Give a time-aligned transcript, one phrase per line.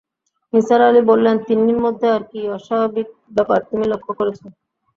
[0.53, 4.39] নিসার আলি বললেন, তিন্নির মধ্যে আর কি অস্বাভাবিক ব্যাপার তুমি লক্ষ করেছ?